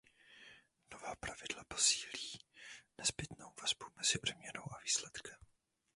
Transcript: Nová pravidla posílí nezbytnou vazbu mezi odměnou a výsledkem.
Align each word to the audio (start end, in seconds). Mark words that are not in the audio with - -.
Nová 0.93 1.15
pravidla 1.15 1.63
posílí 1.67 2.39
nezbytnou 2.97 3.53
vazbu 3.61 3.85
mezi 3.97 4.19
odměnou 4.21 4.63
a 4.71 4.81
výsledkem. 4.83 5.37